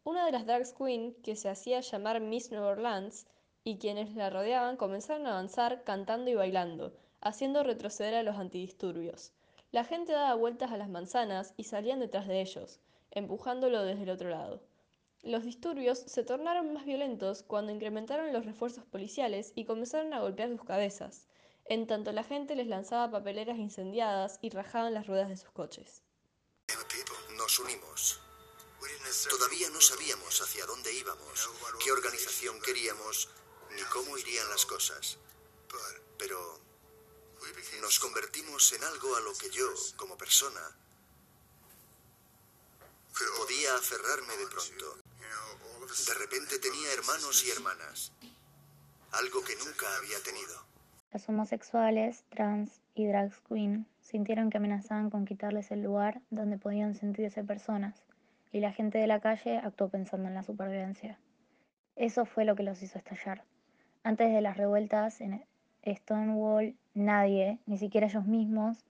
Una 0.03 0.25
de 0.25 0.31
las 0.31 0.47
drag 0.47 0.65
queen, 0.75 1.13
que 1.21 1.35
se 1.35 1.47
hacía 1.47 1.81
llamar 1.81 2.21
Miss 2.21 2.49
New 2.49 2.63
Orleans, 2.63 3.27
y 3.63 3.77
quienes 3.77 4.15
la 4.15 4.29
rodeaban 4.29 4.77
comenzaron 4.77 5.27
a 5.27 5.31
avanzar 5.31 5.83
cantando 5.83 6.29
y 6.29 6.35
bailando, 6.35 6.93
haciendo 7.21 7.63
retroceder 7.63 8.15
a 8.15 8.23
los 8.23 8.37
antidisturbios. 8.37 9.31
La 9.71 9.83
gente 9.83 10.13
daba 10.13 10.33
vueltas 10.35 10.71
a 10.71 10.77
las 10.77 10.89
manzanas 10.89 11.53
y 11.57 11.65
salían 11.65 11.99
detrás 11.99 12.27
de 12.27 12.41
ellos, 12.41 12.79
empujándolo 13.11 13.83
desde 13.83 14.03
el 14.03 14.09
otro 14.09 14.29
lado. 14.29 14.61
Los 15.21 15.43
disturbios 15.43 15.99
se 15.99 16.23
tornaron 16.23 16.73
más 16.73 16.85
violentos 16.85 17.43
cuando 17.43 17.71
incrementaron 17.71 18.31
los 18.31 18.45
refuerzos 18.45 18.85
policiales 18.85 19.51
y 19.53 19.65
comenzaron 19.65 20.13
a 20.13 20.21
golpear 20.21 20.49
sus 20.49 20.63
cabezas, 20.63 21.27
en 21.65 21.85
tanto 21.85 22.11
la 22.13 22.23
gente 22.23 22.55
les 22.55 22.67
lanzaba 22.67 23.11
papeleras 23.11 23.59
incendiadas 23.59 24.39
y 24.41 24.49
rajaban 24.49 24.93
las 24.93 25.07
ruedas 25.07 25.29
de 25.29 25.37
sus 25.37 25.51
coches. 25.51 26.03
Nos 27.37 27.59
unimos. 27.59 28.19
Todavía 29.29 29.69
no 29.71 29.81
sabíamos 29.81 30.41
hacia 30.41 30.65
dónde 30.65 30.93
íbamos, 30.93 31.49
qué 31.83 31.91
organización 31.91 32.55
queríamos 32.61 33.29
cómo 33.91 34.17
irían 34.17 34.49
las 34.49 34.65
cosas. 34.65 35.17
Pero 36.17 36.59
nos 37.81 37.99
convertimos 37.99 38.73
en 38.73 38.83
algo 38.83 39.15
a 39.15 39.21
lo 39.21 39.33
que 39.33 39.49
yo, 39.49 39.67
como 39.95 40.17
persona, 40.17 40.61
podía 43.37 43.75
aferrarme 43.75 44.35
de 44.37 44.47
pronto. 44.47 44.97
De 46.07 46.13
repente 46.13 46.59
tenía 46.59 46.93
hermanos 46.93 47.43
y 47.45 47.51
hermanas, 47.51 48.11
algo 49.11 49.43
que 49.43 49.55
nunca 49.55 49.87
había 49.97 50.21
tenido. 50.23 50.63
Los 51.11 51.27
homosexuales, 51.27 52.23
trans 52.29 52.81
y 52.93 53.07
drag 53.07 53.31
queen 53.47 53.87
sintieron 54.01 54.49
que 54.49 54.57
amenazaban 54.57 55.09
con 55.09 55.25
quitarles 55.25 55.71
el 55.71 55.81
lugar 55.81 56.21
donde 56.29 56.57
podían 56.57 56.93
sentirse 56.93 57.43
personas, 57.43 58.03
y 58.51 58.59
la 58.59 58.71
gente 58.71 58.97
de 58.99 59.07
la 59.07 59.19
calle 59.19 59.57
actuó 59.57 59.89
pensando 59.89 60.27
en 60.27 60.35
la 60.35 60.43
supervivencia. 60.43 61.17
Eso 61.95 62.25
fue 62.25 62.45
lo 62.45 62.55
que 62.55 62.63
los 62.63 62.81
hizo 62.81 62.97
estallar. 62.97 63.43
Antes 64.03 64.31
de 64.31 64.41
las 64.41 64.55
revueltas 64.55 65.19
en 65.19 65.43
Stonewall, 65.85 66.75
nadie, 66.93 67.59
ni 67.65 67.77
siquiera 67.77 68.07
ellos 68.07 68.25
mismos, 68.25 68.85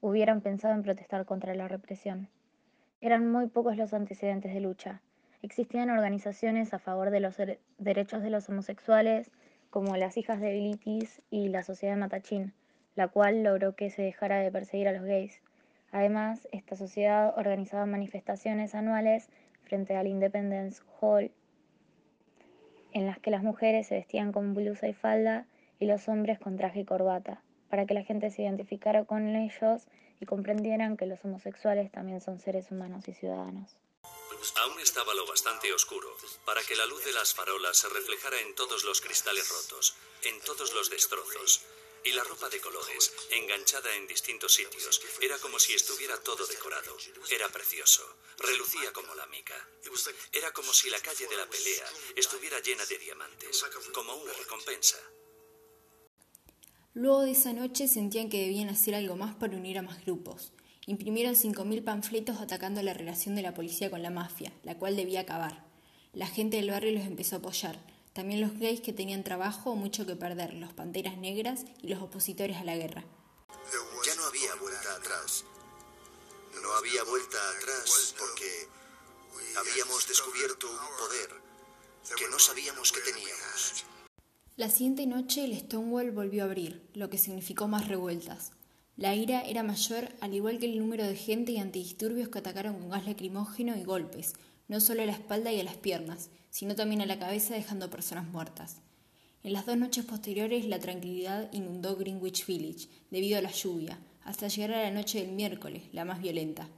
hubieran 0.00 0.42
pensado 0.42 0.74
en 0.74 0.82
protestar 0.82 1.24
contra 1.24 1.54
la 1.54 1.66
represión. 1.66 2.28
Eran 3.00 3.30
muy 3.30 3.46
pocos 3.48 3.76
los 3.76 3.94
antecedentes 3.94 4.52
de 4.52 4.60
lucha. 4.60 5.00
Existían 5.40 5.90
organizaciones 5.90 6.74
a 6.74 6.78
favor 6.78 7.10
de 7.10 7.20
los 7.20 7.36
derechos 7.78 8.22
de 8.22 8.30
los 8.30 8.48
homosexuales, 8.48 9.30
como 9.70 9.96
las 9.96 10.16
Hijas 10.18 10.40
de 10.40 10.52
Bilitis 10.52 11.22
y 11.30 11.48
la 11.48 11.62
Sociedad 11.62 11.94
de 11.94 12.00
Matachín, 12.00 12.52
la 12.96 13.08
cual 13.08 13.42
logró 13.42 13.74
que 13.74 13.90
se 13.90 14.02
dejara 14.02 14.38
de 14.38 14.52
perseguir 14.52 14.88
a 14.88 14.92
los 14.92 15.04
gays. 15.04 15.40
Además, 15.90 16.48
esta 16.52 16.76
sociedad 16.76 17.32
organizaba 17.36 17.86
manifestaciones 17.86 18.74
anuales 18.74 19.28
frente 19.62 19.96
al 19.96 20.06
Independence 20.06 20.82
Hall, 21.00 21.30
en 22.94 23.06
las 23.06 23.18
que 23.18 23.30
las 23.30 23.42
mujeres 23.42 23.88
se 23.88 23.96
vestían 23.96 24.32
con 24.32 24.54
blusa 24.54 24.88
y 24.88 24.94
falda 24.94 25.46
y 25.78 25.86
los 25.86 26.08
hombres 26.08 26.38
con 26.38 26.56
traje 26.56 26.80
y 26.80 26.84
corbata 26.84 27.42
para 27.68 27.86
que 27.86 27.94
la 27.94 28.04
gente 28.04 28.30
se 28.30 28.42
identificara 28.42 29.04
con 29.04 29.34
ellos 29.34 29.82
y 30.20 30.26
comprendieran 30.26 30.96
que 30.96 31.06
los 31.06 31.22
homosexuales 31.24 31.90
también 31.90 32.20
son 32.20 32.38
seres 32.38 32.70
humanos 32.70 33.08
y 33.08 33.12
ciudadanos. 33.12 33.76
Aún 34.62 34.78
estaba 34.80 35.12
lo 35.14 35.26
bastante 35.26 35.72
oscuro 35.72 36.08
para 36.44 36.60
que 36.62 36.76
la 36.76 36.86
luz 36.86 37.04
de 37.04 37.12
las 37.12 37.34
farolas 37.34 37.76
se 37.78 37.88
reflejara 37.88 38.40
en 38.40 38.54
todos 38.54 38.84
los 38.84 39.00
cristales 39.00 39.48
rotos, 39.48 39.96
en 40.22 40.40
todos 40.40 40.72
los 40.74 40.90
destrozos. 40.90 41.64
Y 42.04 42.12
la 42.12 42.22
ropa 42.24 42.50
de 42.50 42.60
colores, 42.60 43.12
enganchada 43.30 43.94
en 43.96 44.06
distintos 44.06 44.52
sitios, 44.52 45.00
era 45.22 45.38
como 45.38 45.58
si 45.58 45.72
estuviera 45.72 46.20
todo 46.20 46.46
decorado. 46.46 46.96
Era 47.30 47.48
precioso, 47.48 48.02
relucía 48.38 48.92
como 48.92 49.14
la 49.14 49.26
mica. 49.26 49.54
Era 50.32 50.52
como 50.52 50.72
si 50.72 50.90
la 50.90 51.00
calle 51.00 51.26
de 51.26 51.36
la 51.36 51.48
pelea 51.48 51.86
estuviera 52.14 52.60
llena 52.60 52.84
de 52.84 52.98
diamantes, 52.98 53.64
como 53.92 54.14
una 54.16 54.32
recompensa. 54.34 54.98
Luego 56.92 57.22
de 57.22 57.32
esa 57.32 57.52
noche 57.52 57.88
sentían 57.88 58.28
que 58.28 58.42
debían 58.42 58.68
hacer 58.68 58.94
algo 58.94 59.16
más 59.16 59.34
para 59.34 59.56
unir 59.56 59.78
a 59.78 59.82
más 59.82 60.04
grupos. 60.04 60.52
Imprimieron 60.86 61.34
5.000 61.34 61.82
panfletos 61.82 62.40
atacando 62.40 62.82
la 62.82 62.92
relación 62.92 63.34
de 63.34 63.42
la 63.42 63.54
policía 63.54 63.90
con 63.90 64.02
la 64.02 64.10
mafia, 64.10 64.52
la 64.62 64.78
cual 64.78 64.94
debía 64.94 65.20
acabar. 65.20 65.64
La 66.12 66.26
gente 66.26 66.58
del 66.58 66.70
barrio 66.70 66.92
los 66.92 67.06
empezó 67.06 67.36
a 67.36 67.38
apoyar, 67.38 67.80
también 68.14 68.40
los 68.40 68.58
gays 68.58 68.80
que 68.80 68.92
tenían 68.92 69.24
trabajo 69.24 69.72
o 69.72 69.76
mucho 69.76 70.06
que 70.06 70.16
perder, 70.16 70.54
los 70.54 70.72
panteras 70.72 71.18
negras 71.18 71.64
y 71.82 71.88
los 71.88 72.00
opositores 72.00 72.56
a 72.56 72.64
la 72.64 72.76
guerra. 72.76 73.04
Ya 74.06 74.14
no 74.14 74.24
había 74.24 74.54
vuelta 74.54 74.94
atrás. 74.94 75.44
No 76.62 76.72
había 76.74 77.02
vuelta 77.04 77.36
atrás 77.58 78.14
porque 78.16 78.68
habíamos 79.58 80.06
descubierto 80.06 80.70
un 80.70 80.96
poder 80.96 81.28
que 82.16 82.28
no 82.28 82.38
sabíamos 82.38 82.92
que 82.92 83.00
teníamos. 83.00 83.84
La 84.56 84.70
siguiente 84.70 85.06
noche 85.06 85.44
el 85.44 85.58
Stonewall 85.58 86.12
volvió 86.12 86.44
a 86.44 86.46
abrir, 86.46 86.88
lo 86.94 87.10
que 87.10 87.18
significó 87.18 87.66
más 87.66 87.88
revueltas. 87.88 88.52
La 88.96 89.16
ira 89.16 89.40
era 89.40 89.64
mayor, 89.64 90.08
al 90.20 90.34
igual 90.34 90.60
que 90.60 90.66
el 90.66 90.78
número 90.78 91.04
de 91.04 91.16
gente 91.16 91.50
y 91.50 91.58
antidisturbios 91.58 92.28
que 92.28 92.38
atacaron 92.38 92.78
con 92.78 92.90
gas 92.90 93.06
lacrimógeno 93.06 93.76
y 93.76 93.82
golpes, 93.82 94.34
no 94.68 94.80
solo 94.80 95.02
a 95.02 95.06
la 95.06 95.12
espalda 95.12 95.52
y 95.52 95.60
a 95.60 95.64
las 95.64 95.76
piernas, 95.76 96.30
sino 96.50 96.74
también 96.74 97.00
a 97.00 97.06
la 97.06 97.18
cabeza 97.18 97.54
dejando 97.54 97.90
personas 97.90 98.26
muertas. 98.26 98.78
En 99.42 99.52
las 99.52 99.66
dos 99.66 99.76
noches 99.76 100.04
posteriores 100.04 100.64
la 100.66 100.78
tranquilidad 100.78 101.52
inundó 101.52 101.96
Greenwich 101.96 102.46
Village 102.46 102.88
debido 103.10 103.38
a 103.38 103.42
la 103.42 103.50
lluvia, 103.50 103.98
hasta 104.24 104.48
llegar 104.48 104.72
a 104.72 104.82
la 104.84 104.90
noche 104.90 105.20
del 105.20 105.32
miércoles, 105.32 105.82
la 105.92 106.04
más 106.04 106.22
violenta. 106.22 106.68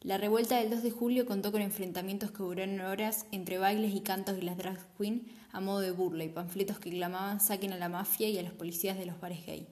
La 0.00 0.18
revuelta 0.18 0.58
del 0.58 0.70
2 0.70 0.82
de 0.82 0.90
julio 0.90 1.24
contó 1.24 1.50
con 1.50 1.62
enfrentamientos 1.62 2.30
que 2.30 2.42
duraron 2.42 2.80
horas 2.80 3.26
entre 3.32 3.58
bailes 3.58 3.94
y 3.94 4.00
cantos 4.00 4.36
de 4.36 4.42
las 4.42 4.58
drag 4.58 4.78
queen 4.98 5.26
a 5.50 5.60
modo 5.60 5.80
de 5.80 5.92
burla 5.92 6.24
y 6.24 6.28
panfletos 6.28 6.78
que 6.78 6.90
clamaban 6.90 7.40
saquen 7.40 7.72
a 7.72 7.78
la 7.78 7.88
mafia 7.88 8.28
y 8.28 8.36
a 8.36 8.42
los 8.42 8.52
policías 8.52 8.98
de 8.98 9.06
los 9.06 9.20
bares 9.20 9.46
gay. 9.46 9.66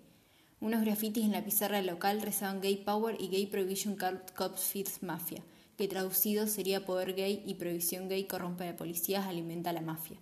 Unos 0.60 0.82
grafitis 0.82 1.24
en 1.24 1.32
la 1.32 1.44
pizarra 1.44 1.82
local 1.82 2.22
rezaban 2.22 2.60
Gay 2.60 2.76
Power 2.76 3.16
y 3.20 3.28
Gay 3.28 3.46
Prohibition 3.46 3.96
Cops 4.36 4.62
Feeds 4.62 5.02
Mafia, 5.02 5.42
que 5.82 5.88
traducido 5.88 6.46
sería 6.46 6.84
Poder 6.84 7.12
Gay 7.12 7.42
y 7.44 7.54
Prohibición 7.54 8.08
Gay 8.08 8.28
corrompe 8.28 8.68
a 8.68 8.76
policías, 8.76 9.26
alimenta 9.26 9.70
a 9.70 9.72
la 9.72 9.80
mafia. 9.80 10.16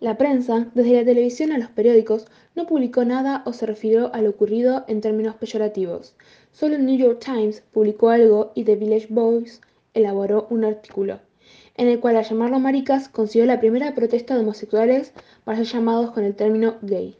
La 0.00 0.18
prensa, 0.18 0.72
desde 0.74 0.94
la 0.94 1.04
televisión 1.04 1.52
a 1.52 1.58
los 1.58 1.70
periódicos, 1.70 2.26
no 2.56 2.66
publicó 2.66 3.04
nada 3.04 3.44
o 3.46 3.52
se 3.52 3.64
refirió 3.64 4.12
a 4.12 4.20
lo 4.20 4.30
ocurrido 4.30 4.84
en 4.88 5.00
términos 5.00 5.36
peyorativos. 5.36 6.16
Solo 6.50 6.74
el 6.74 6.84
New 6.84 6.98
York 6.98 7.20
Times 7.24 7.62
publicó 7.70 8.08
algo 8.08 8.50
y 8.56 8.64
The 8.64 8.74
Village 8.74 9.06
Voice 9.08 9.60
elaboró 9.94 10.48
un 10.50 10.64
artículo, 10.64 11.20
en 11.76 11.86
el 11.86 12.00
cual 12.00 12.16
al 12.16 12.24
llamarlo 12.24 12.58
maricas 12.58 13.08
consiguió 13.08 13.46
la 13.46 13.60
primera 13.60 13.94
protesta 13.94 14.34
de 14.34 14.40
homosexuales 14.40 15.12
para 15.44 15.58
ser 15.58 15.66
llamados 15.66 16.10
con 16.10 16.24
el 16.24 16.34
término 16.34 16.78
gay. 16.82 17.16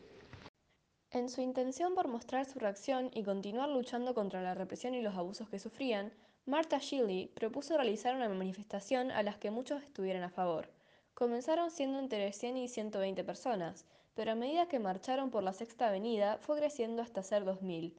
En 1.12 1.28
su 1.28 1.40
intención 1.40 1.94
por 1.94 2.08
mostrar 2.08 2.44
su 2.44 2.58
reacción 2.58 3.12
y 3.14 3.22
continuar 3.22 3.68
luchando 3.68 4.14
contra 4.14 4.42
la 4.42 4.54
represión 4.54 4.94
y 4.94 5.02
los 5.02 5.14
abusos 5.14 5.48
que 5.48 5.60
sufrían, 5.60 6.10
Martha 6.44 6.78
Shelley 6.78 7.28
propuso 7.28 7.76
realizar 7.76 8.16
una 8.16 8.28
manifestación 8.28 9.12
a 9.12 9.22
la 9.22 9.38
que 9.38 9.52
muchos 9.52 9.80
estuvieran 9.80 10.24
a 10.24 10.28
favor. 10.28 10.68
Comenzaron 11.14 11.70
siendo 11.70 12.00
entre 12.00 12.32
100 12.32 12.56
y 12.56 12.68
120 12.68 13.22
personas, 13.22 13.84
pero 14.14 14.32
a 14.32 14.34
medida 14.34 14.66
que 14.66 14.80
marcharon 14.80 15.30
por 15.30 15.44
la 15.44 15.52
Sexta 15.52 15.86
Avenida 15.86 16.38
fue 16.38 16.58
creciendo 16.58 17.00
hasta 17.00 17.22
ser 17.22 17.44
2.000. 17.44 17.94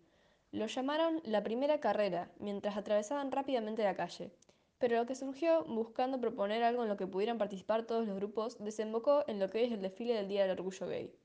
Lo 0.51 0.67
llamaron 0.67 1.21
la 1.23 1.41
primera 1.41 1.79
carrera, 1.79 2.29
mientras 2.37 2.75
atravesaban 2.75 3.31
rápidamente 3.31 3.81
la 3.81 3.95
calle. 3.95 4.29
Pero 4.77 4.97
lo 4.97 5.05
que 5.05 5.15
surgió, 5.15 5.63
buscando 5.63 6.19
proponer 6.19 6.63
algo 6.63 6.83
en 6.83 6.89
lo 6.89 6.97
que 6.97 7.07
pudieran 7.07 7.37
participar 7.37 7.85
todos 7.85 8.05
los 8.05 8.17
grupos, 8.17 8.57
desembocó 8.59 9.23
en 9.27 9.39
lo 9.39 9.49
que 9.49 9.63
es 9.63 9.71
el 9.71 9.81
desfile 9.81 10.15
del 10.15 10.27
Día 10.27 10.41
del 10.41 10.59
Orgullo 10.59 10.87
Gay. 10.87 11.15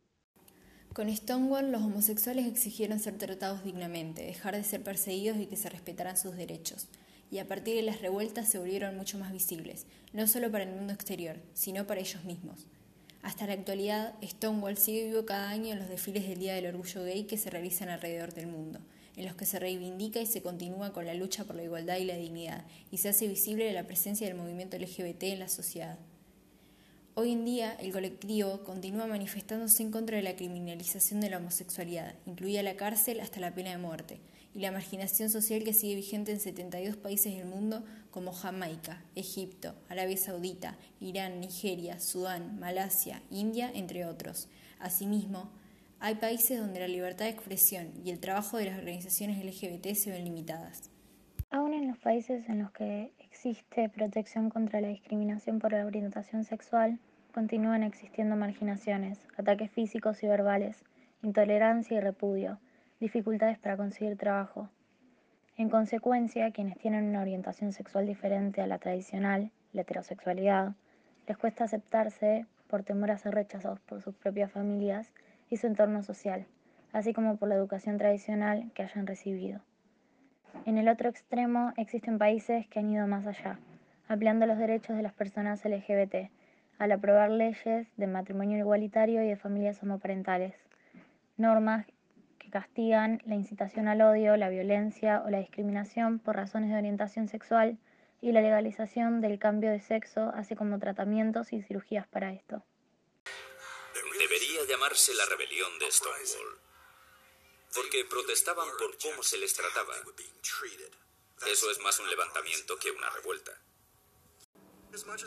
Con 0.94 1.14
Stonewall, 1.14 1.72
los 1.72 1.82
homosexuales 1.82 2.46
exigieron 2.46 3.00
ser 3.00 3.18
tratados 3.18 3.64
dignamente, 3.64 4.22
dejar 4.22 4.54
de 4.54 4.62
ser 4.62 4.84
perseguidos 4.84 5.38
y 5.38 5.46
que 5.46 5.56
se 5.56 5.68
respetaran 5.68 6.16
sus 6.16 6.36
derechos 6.36 6.88
y 7.30 7.38
a 7.38 7.46
partir 7.46 7.76
de 7.76 7.82
las 7.82 8.00
revueltas 8.00 8.48
se 8.48 8.58
volvieron 8.58 8.96
mucho 8.96 9.18
más 9.18 9.32
visibles, 9.32 9.86
no 10.12 10.26
solo 10.26 10.50
para 10.50 10.64
el 10.64 10.70
mundo 10.70 10.92
exterior, 10.92 11.36
sino 11.54 11.86
para 11.86 12.00
ellos 12.00 12.24
mismos. 12.24 12.66
Hasta 13.22 13.46
la 13.46 13.54
actualidad, 13.54 14.14
Stonewall 14.22 14.76
sigue 14.76 15.08
vivo 15.08 15.26
cada 15.26 15.50
año 15.50 15.72
en 15.72 15.80
los 15.80 15.88
desfiles 15.88 16.28
del 16.28 16.38
Día 16.38 16.54
del 16.54 16.66
Orgullo 16.66 17.04
Gay 17.04 17.24
que 17.24 17.36
se 17.36 17.50
realizan 17.50 17.88
alrededor 17.88 18.32
del 18.32 18.46
mundo, 18.46 18.80
en 19.16 19.26
los 19.26 19.34
que 19.34 19.46
se 19.46 19.58
reivindica 19.58 20.20
y 20.20 20.26
se 20.26 20.42
continúa 20.42 20.92
con 20.92 21.04
la 21.04 21.14
lucha 21.14 21.44
por 21.44 21.56
la 21.56 21.64
igualdad 21.64 21.98
y 21.98 22.04
la 22.04 22.16
dignidad, 22.16 22.64
y 22.90 22.98
se 22.98 23.08
hace 23.08 23.26
visible 23.26 23.72
la 23.72 23.86
presencia 23.86 24.26
del 24.26 24.36
movimiento 24.36 24.78
LGBT 24.78 25.24
en 25.24 25.40
la 25.40 25.48
sociedad. 25.48 25.98
Hoy 27.14 27.32
en 27.32 27.44
día, 27.44 27.76
el 27.80 27.90
colectivo 27.90 28.62
continúa 28.62 29.08
manifestándose 29.08 29.82
en 29.82 29.90
contra 29.90 30.16
de 30.16 30.22
la 30.22 30.36
criminalización 30.36 31.20
de 31.20 31.30
la 31.30 31.38
homosexualidad, 31.38 32.14
incluida 32.26 32.62
la 32.62 32.76
cárcel 32.76 33.18
hasta 33.18 33.40
la 33.40 33.52
pena 33.52 33.70
de 33.70 33.78
muerte, 33.78 34.20
y 34.54 34.60
la 34.60 34.72
marginación 34.72 35.30
social 35.30 35.62
que 35.62 35.72
sigue 35.72 35.94
vigente 35.94 36.32
en 36.32 36.40
72 36.40 36.96
países 36.96 37.36
del 37.36 37.46
mundo 37.46 37.84
como 38.10 38.32
Jamaica, 38.32 39.02
Egipto, 39.14 39.74
Arabia 39.88 40.16
Saudita, 40.16 40.76
Irán, 41.00 41.40
Nigeria, 41.40 42.00
Sudán, 42.00 42.58
Malasia, 42.58 43.22
India, 43.30 43.70
entre 43.74 44.06
otros. 44.06 44.48
Asimismo, 44.78 45.50
hay 46.00 46.14
países 46.16 46.58
donde 46.58 46.80
la 46.80 46.88
libertad 46.88 47.24
de 47.24 47.32
expresión 47.32 47.92
y 48.04 48.10
el 48.10 48.20
trabajo 48.20 48.56
de 48.56 48.66
las 48.66 48.78
organizaciones 48.78 49.44
LGBT 49.44 49.94
se 49.94 50.10
ven 50.10 50.24
limitadas. 50.24 50.90
Aún 51.50 51.74
en 51.74 51.88
los 51.88 51.98
países 51.98 52.48
en 52.48 52.60
los 52.60 52.70
que 52.72 53.12
existe 53.18 53.88
protección 53.88 54.50
contra 54.50 54.80
la 54.80 54.88
discriminación 54.88 55.58
por 55.58 55.72
la 55.72 55.86
orientación 55.86 56.44
sexual, 56.44 56.98
continúan 57.32 57.82
existiendo 57.82 58.36
marginaciones, 58.36 59.18
ataques 59.36 59.70
físicos 59.70 60.22
y 60.22 60.26
verbales, 60.26 60.84
intolerancia 61.22 61.96
y 61.96 62.00
repudio, 62.00 62.58
dificultades 63.00 63.58
para 63.58 63.76
conseguir 63.76 64.16
trabajo. 64.16 64.68
En 65.56 65.70
consecuencia, 65.70 66.50
quienes 66.52 66.78
tienen 66.78 67.08
una 67.08 67.20
orientación 67.20 67.72
sexual 67.72 68.06
diferente 68.06 68.60
a 68.60 68.66
la 68.66 68.78
tradicional, 68.78 69.50
la 69.72 69.82
heterosexualidad, 69.82 70.74
les 71.26 71.36
cuesta 71.36 71.64
aceptarse 71.64 72.46
por 72.68 72.82
temor 72.82 73.10
a 73.10 73.18
ser 73.18 73.34
rechazados 73.34 73.80
por 73.80 74.02
sus 74.02 74.14
propias 74.14 74.52
familias 74.52 75.12
y 75.50 75.56
su 75.56 75.66
entorno 75.66 76.02
social, 76.02 76.46
así 76.92 77.12
como 77.12 77.36
por 77.36 77.48
la 77.48 77.54
educación 77.54 77.98
tradicional 77.98 78.70
que 78.74 78.82
hayan 78.82 79.06
recibido. 79.06 79.60
En 80.64 80.78
el 80.78 80.88
otro 80.88 81.08
extremo 81.08 81.72
existen 81.76 82.18
países 82.18 82.66
que 82.68 82.78
han 82.78 82.90
ido 82.90 83.06
más 83.06 83.26
allá, 83.26 83.58
ampliando 84.08 84.46
los 84.46 84.58
derechos 84.58 84.96
de 84.96 85.02
las 85.02 85.12
personas 85.12 85.64
LGBT, 85.64 86.30
al 86.78 86.92
aprobar 86.92 87.30
leyes 87.30 87.88
de 87.96 88.06
matrimonio 88.06 88.58
igualitario 88.58 89.22
y 89.22 89.28
de 89.28 89.36
familias 89.36 89.82
homoparentales, 89.82 90.54
normas 91.36 91.86
castigan 92.50 93.22
la 93.24 93.34
incitación 93.34 93.88
al 93.88 94.00
odio, 94.00 94.36
la 94.36 94.48
violencia 94.48 95.22
o 95.24 95.30
la 95.30 95.38
discriminación 95.38 96.18
por 96.18 96.36
razones 96.36 96.70
de 96.70 96.78
orientación 96.78 97.28
sexual 97.28 97.78
y 98.20 98.32
la 98.32 98.40
legalización 98.40 99.20
del 99.20 99.38
cambio 99.38 99.70
de 99.70 99.80
sexo, 99.80 100.32
así 100.34 100.56
como 100.56 100.78
tratamientos 100.78 101.52
y 101.52 101.62
cirugías 101.62 102.06
para 102.08 102.32
esto. 102.32 102.64
Debería 104.18 104.64
llamarse 104.68 105.14
la 105.14 105.26
rebelión 105.26 105.78
de 105.78 105.90
Stonewall. 105.90 106.60
porque 107.74 108.04
protestaban 108.06 108.68
por 108.78 108.96
cómo 108.98 109.22
se 109.22 109.38
les 109.38 109.52
trataba. 109.52 109.94
Eso 111.46 111.70
es 111.70 111.78
más 111.80 111.98
un 112.00 112.08
levantamiento 112.08 112.76
que 112.78 112.90
una 112.90 113.10
revuelta. 113.10 113.52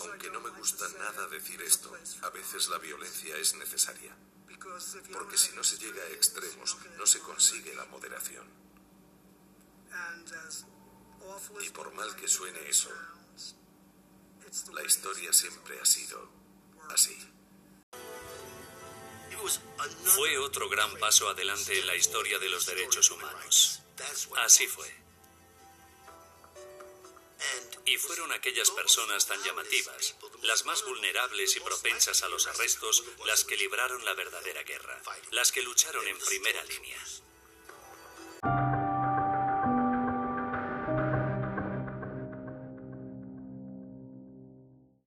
Aunque 0.02 0.30
no 0.32 0.42
me 0.42 0.50
gusta 0.50 0.88
nada 0.98 1.28
decir 1.28 1.62
esto, 1.62 1.96
a 2.24 2.30
veces 2.32 2.68
la 2.70 2.80
violencia 2.80 3.38
es 3.38 3.56
necesaria. 3.56 4.16
Porque 5.12 5.38
si 5.38 5.56
no 5.56 5.64
se 5.64 5.78
llega 5.78 6.02
a 6.04 6.10
extremos, 6.10 6.78
no 6.98 7.06
se 7.06 7.20
consigue 7.20 7.74
la 7.76 7.86
moderación. 7.86 8.48
Y 11.62 11.70
por 11.70 11.94
mal 11.94 12.16
que 12.16 12.28
suene 12.28 12.60
eso, 12.70 12.90
la 14.74 14.84
historia 14.84 15.32
siempre 15.34 15.80
ha 15.80 15.86
sido 15.86 16.30
así. 16.90 17.18
Fue 20.04 20.38
otro 20.38 20.70
gran 20.70 20.96
paso 20.98 21.30
adelante 21.30 21.80
en 21.80 21.88
la 21.88 21.96
historia 21.96 22.38
de 22.40 22.50
los 22.50 22.66
derechos 22.66 23.10
humanos. 23.12 23.82
Así 24.38 24.68
fue. 24.68 25.02
Y 27.92 27.98
fueron 27.98 28.32
aquellas 28.32 28.72
personas 28.72 29.28
tan 29.28 29.44
llamativas, 29.44 30.16
las 30.44 30.64
más 30.64 30.82
vulnerables 30.86 31.58
y 31.58 31.60
propensas 31.60 32.24
a 32.24 32.30
los 32.30 32.48
arrestos, 32.48 33.04
las 33.26 33.44
que 33.44 33.58
libraron 33.58 34.06
la 34.06 34.14
verdadera 34.14 34.64
guerra, 34.64 35.02
las 35.32 35.52
que 35.52 35.62
lucharon 35.62 36.08
en 36.08 36.18
primera 36.18 36.64
línea. 36.64 36.98